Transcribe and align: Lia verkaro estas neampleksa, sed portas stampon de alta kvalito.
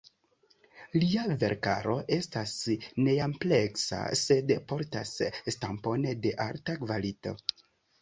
Lia 1.03 1.25
verkaro 1.43 1.97
estas 2.17 2.55
neampleksa, 3.09 4.01
sed 4.25 4.57
portas 4.75 5.15
stampon 5.57 6.13
de 6.27 6.37
alta 6.51 6.81
kvalito. 6.85 7.41